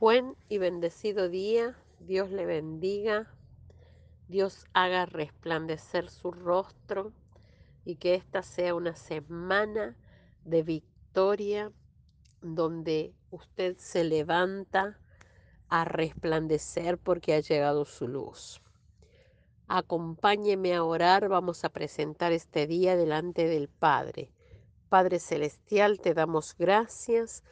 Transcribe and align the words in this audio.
Buen 0.00 0.36
y 0.48 0.58
bendecido 0.58 1.28
día, 1.28 1.76
Dios 2.00 2.28
le 2.28 2.46
bendiga, 2.46 3.32
Dios 4.26 4.66
haga 4.72 5.06
resplandecer 5.06 6.10
su 6.10 6.32
rostro 6.32 7.12
y 7.84 7.94
que 7.94 8.16
esta 8.16 8.42
sea 8.42 8.74
una 8.74 8.96
semana 8.96 9.96
de 10.44 10.64
victoria 10.64 11.70
donde 12.42 13.14
usted 13.30 13.76
se 13.78 14.02
levanta 14.02 14.98
a 15.68 15.84
resplandecer 15.84 16.98
porque 16.98 17.32
ha 17.34 17.40
llegado 17.40 17.84
su 17.84 18.08
luz. 18.08 18.60
Acompáñeme 19.68 20.74
a 20.74 20.82
orar, 20.82 21.28
vamos 21.28 21.64
a 21.64 21.68
presentar 21.68 22.32
este 22.32 22.66
día 22.66 22.96
delante 22.96 23.46
del 23.46 23.68
Padre. 23.68 24.32
Padre 24.88 25.20
Celestial, 25.20 26.00
te 26.00 26.14
damos 26.14 26.56
gracias 26.58 27.44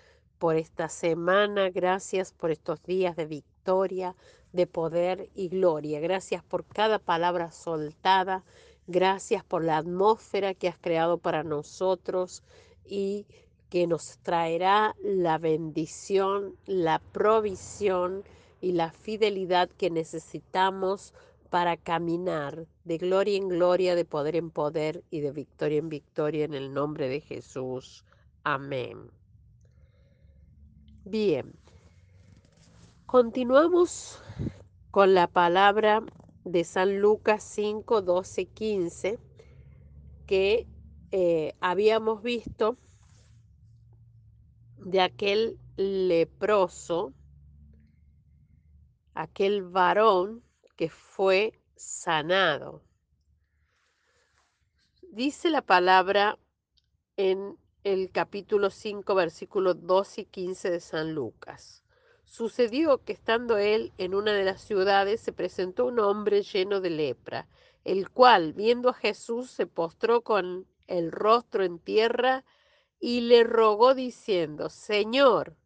por 0.42 0.56
esta 0.56 0.88
semana, 0.88 1.70
gracias 1.70 2.32
por 2.32 2.50
estos 2.50 2.82
días 2.82 3.14
de 3.14 3.26
victoria, 3.26 4.16
de 4.52 4.66
poder 4.66 5.30
y 5.36 5.46
gloria. 5.46 6.00
Gracias 6.00 6.42
por 6.42 6.64
cada 6.64 6.98
palabra 6.98 7.52
soltada, 7.52 8.42
gracias 8.88 9.44
por 9.44 9.62
la 9.62 9.76
atmósfera 9.76 10.52
que 10.54 10.66
has 10.66 10.76
creado 10.76 11.18
para 11.18 11.44
nosotros 11.44 12.42
y 12.84 13.24
que 13.70 13.86
nos 13.86 14.18
traerá 14.18 14.96
la 15.00 15.38
bendición, 15.38 16.56
la 16.66 16.98
provisión 16.98 18.24
y 18.60 18.72
la 18.72 18.90
fidelidad 18.90 19.68
que 19.68 19.90
necesitamos 19.90 21.14
para 21.50 21.76
caminar 21.76 22.66
de 22.82 22.98
gloria 22.98 23.36
en 23.36 23.48
gloria, 23.48 23.94
de 23.94 24.04
poder 24.04 24.34
en 24.34 24.50
poder 24.50 25.04
y 25.08 25.20
de 25.20 25.30
victoria 25.30 25.78
en 25.78 25.88
victoria 25.88 26.44
en 26.44 26.54
el 26.54 26.74
nombre 26.74 27.08
de 27.08 27.20
Jesús. 27.20 28.04
Amén. 28.42 29.21
Bien, 31.04 31.52
continuamos 33.06 34.22
con 34.92 35.14
la 35.14 35.26
palabra 35.26 36.00
de 36.44 36.62
San 36.62 37.00
Lucas 37.00 37.42
5, 37.42 38.02
12, 38.02 38.46
15 38.46 39.18
que 40.28 40.68
eh, 41.10 41.56
habíamos 41.60 42.22
visto 42.22 42.78
de 44.76 45.00
aquel 45.00 45.58
leproso, 45.76 47.12
aquel 49.14 49.64
varón 49.64 50.44
que 50.76 50.88
fue 50.88 51.58
sanado. 51.74 52.80
Dice 55.10 55.50
la 55.50 55.62
palabra 55.62 56.38
en 57.16 57.58
el 57.84 58.12
capítulo 58.12 58.70
5, 58.70 59.12
versículos 59.16 59.84
12 59.84 60.20
y 60.20 60.24
15 60.26 60.70
de 60.70 60.80
San 60.80 61.14
Lucas. 61.14 61.82
Sucedió 62.24 62.98
que 62.98 63.12
estando 63.12 63.58
él 63.58 63.92
en 63.98 64.14
una 64.14 64.32
de 64.32 64.44
las 64.44 64.60
ciudades 64.60 65.20
se 65.20 65.32
presentó 65.32 65.86
un 65.86 65.98
hombre 65.98 66.42
lleno 66.42 66.80
de 66.80 66.90
lepra, 66.90 67.48
el 67.84 68.08
cual, 68.10 68.52
viendo 68.52 68.90
a 68.90 68.94
Jesús, 68.94 69.50
se 69.50 69.66
postró 69.66 70.22
con 70.22 70.66
el 70.86 71.10
rostro 71.10 71.64
en 71.64 71.80
tierra 71.80 72.44
y 73.00 73.22
le 73.22 73.42
rogó 73.42 73.94
diciendo, 73.94 74.70
Señor, 74.70 75.56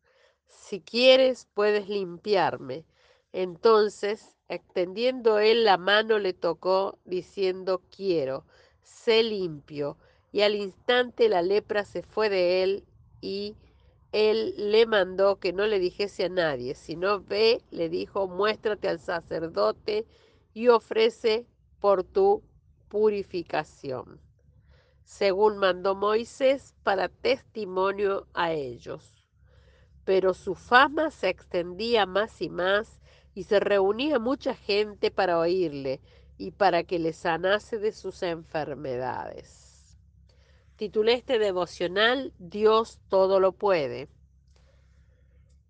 si 0.46 0.80
quieres 0.80 1.46
puedes 1.52 1.86
limpiarme. 1.90 2.86
Entonces, 3.32 4.38
extendiendo 4.48 5.38
él 5.38 5.64
la 5.64 5.76
mano, 5.76 6.18
le 6.18 6.32
tocó, 6.32 6.98
diciendo, 7.04 7.82
quiero, 7.94 8.46
sé 8.80 9.22
limpio 9.22 9.98
y 10.36 10.42
al 10.42 10.54
instante 10.54 11.30
la 11.30 11.40
lepra 11.40 11.82
se 11.86 12.02
fue 12.02 12.28
de 12.28 12.62
él 12.62 12.84
y 13.22 13.56
él 14.12 14.52
le 14.70 14.84
mandó 14.84 15.36
que 15.36 15.54
no 15.54 15.66
le 15.66 15.78
dijese 15.78 16.26
a 16.26 16.28
nadie, 16.28 16.74
sino 16.74 17.22
ve, 17.22 17.62
le 17.70 17.88
dijo, 17.88 18.28
muéstrate 18.28 18.86
al 18.86 18.98
sacerdote 19.00 20.04
y 20.52 20.68
ofrece 20.68 21.46
por 21.80 22.04
tu 22.04 22.42
purificación, 22.88 24.20
según 25.04 25.56
mandó 25.56 25.94
Moisés 25.94 26.74
para 26.82 27.08
testimonio 27.08 28.26
a 28.34 28.52
ellos. 28.52 29.14
Pero 30.04 30.34
su 30.34 30.54
fama 30.54 31.10
se 31.10 31.30
extendía 31.30 32.04
más 32.04 32.42
y 32.42 32.50
más 32.50 33.00
y 33.34 33.44
se 33.44 33.58
reunía 33.58 34.18
mucha 34.18 34.54
gente 34.54 35.10
para 35.10 35.38
oírle 35.38 36.02
y 36.36 36.50
para 36.50 36.84
que 36.84 36.98
le 36.98 37.14
sanase 37.14 37.78
de 37.78 37.92
sus 37.92 38.22
enfermedades. 38.22 39.65
Titulé 40.76 41.14
este 41.14 41.38
devocional 41.38 42.34
Dios 42.38 43.00
todo 43.08 43.40
lo 43.40 43.52
puede. 43.52 44.08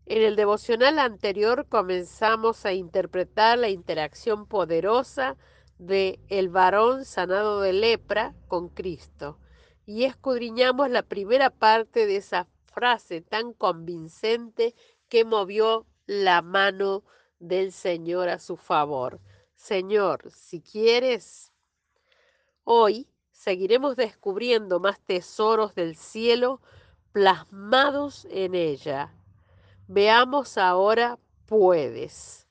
En 0.05 0.23
el 0.23 0.37
devocional 0.37 0.99
anterior 0.99 1.67
comenzamos 1.69 2.67
a 2.67 2.73
interpretar 2.73 3.59
la 3.59 3.69
interacción 3.69 4.47
poderosa 4.47 5.37
de 5.79 6.19
el 6.29 6.49
varón 6.49 7.05
sanado 7.05 7.61
de 7.61 7.73
lepra 7.73 8.35
con 8.49 8.69
Cristo 8.69 9.39
y 9.85 10.05
escudriñamos 10.05 10.91
la 10.91 11.03
primera 11.03 11.51
parte 11.51 12.07
de 12.07 12.17
esa 12.17 12.49
frase 12.65 13.21
tan 13.21 13.53
convincente 13.53 14.75
que 15.09 15.25
movió 15.25 15.87
la 16.07 16.43
mano 16.43 17.05
del 17.39 17.71
Señor 17.71 18.29
a 18.29 18.41
su 18.41 18.57
favor. 18.57 19.21
Señor, 19.55 20.31
si 20.33 20.61
quieres, 20.61 21.53
hoy 22.65 23.09
seguiremos 23.37 23.97
descubriendo 23.97 24.81
más 24.81 24.99
tesoros 25.01 25.75
del 25.75 25.95
cielo 25.95 26.61
plasmados 27.13 28.27
en 28.31 28.55
ella. 28.55 29.13
Veamos 29.87 30.59
ahora 30.59 31.19
puedes. 31.45 32.49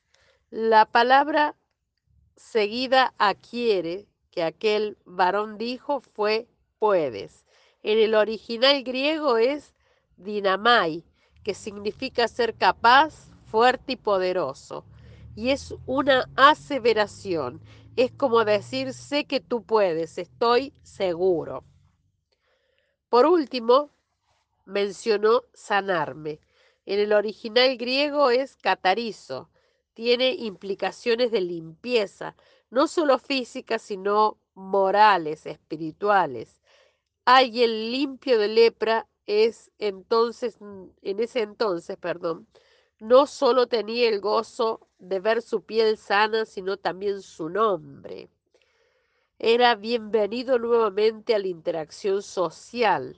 La 0.52 0.86
palabra 0.86 1.56
seguida 2.38 3.14
a 3.18 3.34
quiere 3.34 4.08
que 4.32 4.44
aquel 4.44 4.98
varón 5.06 5.58
dijo 5.58 6.00
fue 6.00 6.48
puedes. 6.80 7.46
En 7.84 8.00
el 8.00 8.14
original 8.16 8.84
griego 8.84 9.38
es 9.38 9.74
dinamai, 10.18 11.04
que 11.44 11.54
significa 11.54 12.28
ser 12.28 12.56
capaz, 12.56 13.32
fuerte 13.46 13.94
y 13.94 13.96
poderoso. 13.98 14.86
Y 15.36 15.50
es 15.50 15.76
una 15.86 16.30
aseveración, 16.36 17.62
es 17.96 18.12
como 18.12 18.44
decir, 18.46 18.94
sé 18.94 19.26
que 19.26 19.40
tú 19.40 19.64
puedes, 19.64 20.18
estoy 20.18 20.74
seguro. 20.84 21.64
Por 23.10 23.26
último, 23.26 23.92
mencionó 24.66 25.44
sanarme. 25.54 26.40
En 26.86 27.00
el 27.00 27.14
original 27.14 27.78
griego 27.78 28.30
es 28.30 28.58
catarizo. 28.58 29.50
Tiene 29.94 30.32
implicaciones 30.34 31.32
de 31.32 31.42
limpieza, 31.42 32.36
no 32.70 32.88
solo 32.88 33.18
físicas, 33.18 33.82
sino 33.82 34.38
morales, 34.54 35.46
espirituales. 35.46 36.62
Alguien 37.24 37.92
limpio 37.92 38.38
de 38.38 38.50
lepra 38.50 39.08
es 39.26 39.72
entonces, 39.80 40.58
en 40.62 41.20
ese 41.20 41.42
entonces, 41.42 41.98
perdón, 41.98 42.48
no 43.00 43.26
solo 43.28 43.68
tenía 43.68 44.10
el 44.10 44.22
gozo 44.22 44.88
de 45.00 45.20
ver 45.20 45.42
su 45.42 45.64
piel 45.64 45.98
sana, 45.98 46.46
sino 46.46 46.78
también 46.78 47.22
su 47.22 47.50
nombre. 47.50 48.30
Era 49.38 49.76
bienvenido 49.76 50.58
nuevamente 50.60 51.36
a 51.36 51.40
la 51.40 51.48
interacción 51.48 52.22
social. 52.22 53.18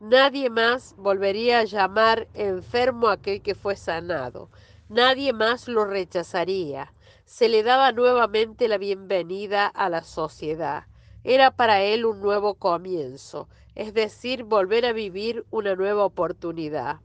Nadie 0.00 0.50
más 0.50 0.94
volvería 0.98 1.60
a 1.60 1.64
llamar 1.64 2.28
enfermo 2.34 3.08
a 3.08 3.12
aquel 3.12 3.40
que 3.40 3.54
fue 3.54 3.74
sanado. 3.76 4.50
Nadie 4.90 5.32
más 5.32 5.66
lo 5.66 5.86
rechazaría. 5.86 6.92
Se 7.24 7.48
le 7.48 7.62
daba 7.62 7.92
nuevamente 7.92 8.68
la 8.68 8.76
bienvenida 8.76 9.66
a 9.66 9.88
la 9.88 10.02
sociedad. 10.02 10.84
Era 11.24 11.50
para 11.56 11.82
él 11.82 12.04
un 12.04 12.20
nuevo 12.20 12.54
comienzo, 12.54 13.48
es 13.74 13.94
decir, 13.94 14.44
volver 14.44 14.84
a 14.84 14.92
vivir 14.92 15.44
una 15.50 15.74
nueva 15.74 16.04
oportunidad. 16.04 17.00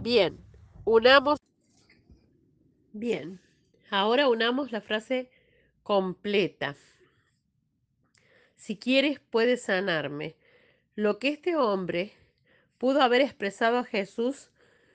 Bien, 0.00 0.38
unamos. 0.86 1.40
Bien, 2.92 3.40
ahora 3.90 4.28
unamos 4.28 4.72
la 4.72 4.80
frase 4.80 5.30
completa. 5.82 6.76
Si 8.54 8.78
quieres, 8.78 9.20
puedes 9.20 9.62
sanarme. 9.62 10.36
Lo 10.94 11.18
que 11.18 11.28
este 11.28 11.56
hombre 11.56 12.14
pudo 12.78 13.02
haber 13.02 13.20
expresado 13.20 13.78
a 13.78 13.84
Jesús 13.84 14.50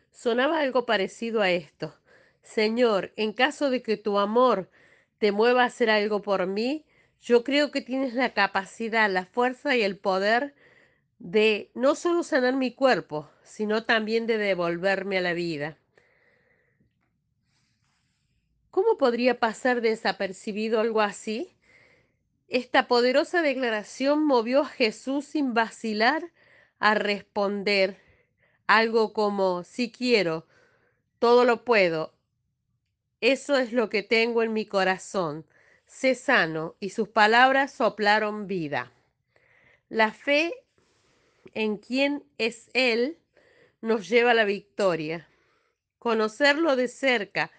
sonaba 0.10 0.60
algo 0.60 0.86
parecido 0.86 1.42
a 1.42 1.52
esto. 1.52 1.94
Señor, 2.42 3.12
en 3.18 3.34
caso 3.34 3.70
de 3.70 3.84
que 3.84 3.98
tu 3.98 4.18
amor 4.18 4.72
te 5.20 5.32
mueva 5.32 5.64
a 5.64 5.68
hacer 5.68 5.90
algo 5.90 6.22
por 6.22 6.48
mí, 6.48 6.86
yo 7.22 7.44
creo 7.44 7.70
que 7.70 7.82
tienes 7.82 8.14
la 8.16 8.34
capacidad, 8.34 9.12
la 9.12 9.26
fuerza 9.26 9.76
y 9.76 9.84
el 9.84 9.98
poder 9.98 10.56
de 11.20 11.70
no 11.76 11.96
solo 11.96 12.24
sanar 12.24 12.56
mi 12.56 12.74
cuerpo, 12.74 13.30
sino 13.44 13.84
también 13.84 14.26
de 14.26 14.38
devolverme 14.40 15.20
a 15.20 15.22
la 15.22 15.34
vida. 15.34 15.78
¿Cómo 18.92 18.98
podría 18.98 19.40
pasar 19.40 19.80
desapercibido 19.80 20.82
algo 20.82 21.00
así? 21.00 21.56
Esta 22.50 22.90
poderosa 22.90 23.42
declaración 23.42 24.26
movió 24.26 24.64
a 24.64 24.66
Jesús 24.66 25.24
sin 25.24 25.54
vacilar 25.54 26.34
a 26.78 26.94
responder 26.94 28.02
algo 28.68 29.14
como, 29.14 29.64
si 29.64 29.94
quiero, 29.94 30.46
Todo 31.20 31.46
lo 31.46 31.64
puedo. 31.64 32.14
Eso 33.22 33.56
es 33.56 33.72
lo 33.72 33.88
que 33.88 34.04
tengo 34.04 34.44
en 34.44 34.52
mi 34.52 34.66
corazón. 34.66 35.46
Sé 35.86 36.14
sano. 36.14 36.76
Y 36.82 36.90
sus 36.90 37.08
palabras 37.08 37.72
soplaron 37.72 38.46
vida. 38.46 38.92
La 39.88 40.12
fe 40.12 40.54
en 41.54 41.78
quien 41.78 42.26
es 42.38 42.70
Él 42.74 43.18
nos 43.80 44.10
lleva 44.10 44.32
a 44.32 44.34
la 44.34 44.44
victoria. 44.44 45.30
Conocerlo 45.98 46.76
de 46.76 46.90
cerca 46.90 47.52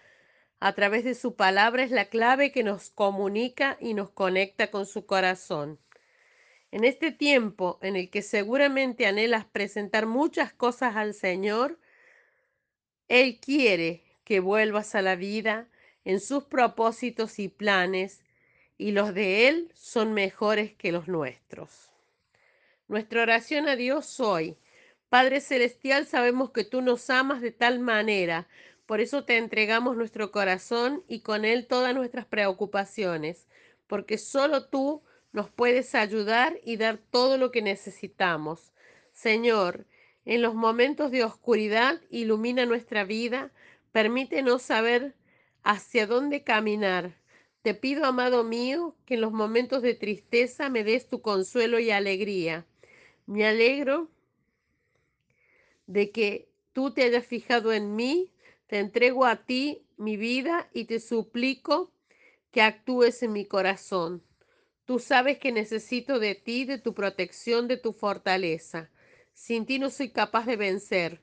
a 0.65 0.75
través 0.75 1.03
de 1.03 1.17
su 1.17 1.35
palabra 1.35 1.83
es 1.83 1.91
la 1.91 2.05
clave 2.05 2.53
que 2.53 2.63
nos 2.63 2.91
comunica 2.91 3.77
y 3.81 3.95
nos 3.95 4.11
conecta 4.11 4.71
con 4.71 4.87
su 4.87 5.07
corazón. 5.07 5.81
En 6.71 6.85
este 6.85 7.11
tiempo 7.11 7.81
en 7.83 7.97
el 7.97 8.11
que 8.11 8.23
seguramente 8.23 9.07
anhelas 9.07 9.45
presentar 9.45 10.07
muchas 10.07 10.53
cosas 10.53 10.95
al 10.95 11.15
Señor, 11.15 11.81
Él 13.09 13.41
quiere 13.41 14.05
que 14.23 14.39
vuelvas 14.39 14.95
a 14.95 15.03
la 15.03 15.17
vida 15.17 15.67
en 16.05 16.21
sus 16.21 16.45
propósitos 16.45 17.41
y 17.41 17.49
planes, 17.49 18.23
y 18.79 18.93
los 18.93 19.15
de 19.15 19.49
Él 19.49 19.73
son 19.75 20.15
mejores 20.15 20.75
que 20.75 20.93
los 20.93 21.09
nuestros. 21.09 21.91
Nuestra 22.87 23.23
oración 23.23 23.67
a 23.67 23.75
Dios 23.75 24.21
hoy. 24.21 24.57
Padre 25.09 25.41
Celestial, 25.41 26.07
sabemos 26.07 26.53
que 26.53 26.63
tú 26.63 26.83
nos 26.83 27.11
amas 27.11 27.41
de 27.41 27.51
tal 27.51 27.81
manera, 27.81 28.47
por 28.93 29.01
eso 29.01 29.25
te 29.25 29.39
entregamos 29.39 29.97
nuestro 29.97 30.31
corazón 30.31 31.03
y 31.09 31.21
con 31.21 31.47
él 31.47 31.67
todas 31.67 31.95
nuestras 31.95 32.27
preocupaciones, 32.27 33.49
porque 33.87 34.19
solo 34.19 34.67
tú 34.67 35.03
nos 35.33 35.49
puedes 35.49 35.95
ayudar 35.95 36.61
y 36.63 36.77
dar 36.77 36.99
todo 36.99 37.39
lo 37.39 37.51
que 37.51 37.63
necesitamos. 37.63 38.75
Señor, 39.15 39.87
en 40.27 40.43
los 40.43 40.55
momentos 40.55 41.11
de 41.11 41.25
oscuridad 41.25 42.03
ilumina 42.11 42.67
nuestra 42.67 43.05
vida, 43.05 43.51
permítenos 43.93 44.61
saber 44.61 45.15
hacia 45.63 46.07
dónde 46.07 46.45
caminar. 46.45 47.17
Te 47.63 47.73
pido, 47.73 48.05
amado 48.05 48.45
mío, 48.45 48.95
que 49.07 49.15
en 49.15 49.23
los 49.23 49.33
momentos 49.33 49.81
de 49.81 49.95
tristeza 49.95 50.69
me 50.69 50.85
des 50.85 51.09
tu 51.09 51.23
consuelo 51.23 51.79
y 51.79 51.91
alegría. 51.91 52.67
Me 53.25 53.47
alegro 53.47 54.11
de 55.87 56.11
que 56.11 56.51
tú 56.75 56.93
te 56.93 57.05
hayas 57.05 57.25
fijado 57.25 57.73
en 57.73 57.97
mí, 57.97 58.29
te 58.73 58.79
entrego 58.79 59.27
a 59.27 59.45
ti 59.45 59.85
mi 59.99 60.17
vida 60.17 60.71
y 60.73 60.87
te 60.87 60.99
suplico 60.99 61.93
que 62.51 62.63
actúes 62.63 63.23
en 63.23 63.35
mi 63.35 63.45
corazón. 63.45 64.23
Tú 64.87 64.99
sabes 64.99 65.37
que 65.37 65.53
necesito 65.53 66.19
de 66.19 66.35
ti, 66.35 66.65
de 66.65 66.79
tu 66.79 66.95
protección, 66.95 67.69
de 67.69 67.77
tu 67.77 67.93
fortaleza. 67.93 68.91
Sin 69.35 69.67
ti 69.67 69.79
no 69.79 69.91
soy 69.91 70.09
capaz 70.09 70.47
de 70.47 70.57
vencer, 70.57 71.21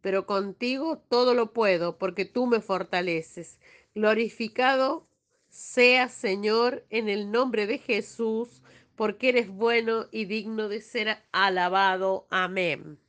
pero 0.00 0.26
contigo 0.26 1.02
todo 1.08 1.34
lo 1.34 1.52
puedo 1.52 1.98
porque 1.98 2.24
tú 2.24 2.46
me 2.46 2.60
fortaleces. 2.60 3.58
Glorificado 3.96 5.08
sea, 5.48 6.08
Señor, 6.08 6.86
en 6.88 7.08
el 7.08 7.32
nombre 7.32 7.66
de 7.66 7.78
Jesús 7.78 8.62
porque 8.94 9.30
eres 9.30 9.48
bueno 9.48 10.06
y 10.12 10.26
digno 10.26 10.68
de 10.68 10.80
ser 10.80 11.18
alabado. 11.32 12.28
Amén. 12.30 13.00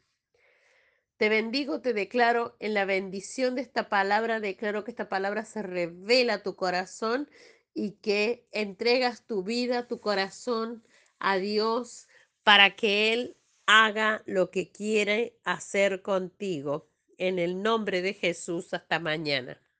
Te 1.17 1.29
bendigo, 1.29 1.81
te 1.81 1.93
declaro 1.93 2.55
en 2.59 2.73
la 2.73 2.85
bendición 2.85 3.55
de 3.55 3.61
esta 3.61 3.89
palabra, 3.89 4.39
declaro 4.39 4.83
que 4.83 4.91
esta 4.91 5.09
palabra 5.09 5.45
se 5.45 5.61
revela 5.61 6.35
a 6.35 6.43
tu 6.43 6.55
corazón 6.55 7.29
y 7.73 7.93
que 8.01 8.47
entregas 8.51 9.25
tu 9.25 9.43
vida, 9.43 9.87
tu 9.87 9.99
corazón 10.01 10.83
a 11.19 11.37
Dios 11.37 12.07
para 12.43 12.75
que 12.75 13.13
Él 13.13 13.37
haga 13.65 14.23
lo 14.25 14.51
que 14.51 14.71
quiere 14.71 15.37
hacer 15.45 16.01
contigo. 16.01 16.89
En 17.17 17.39
el 17.39 17.61
nombre 17.61 18.01
de 18.01 18.13
Jesús, 18.13 18.73
hasta 18.73 18.99
mañana. 18.99 19.62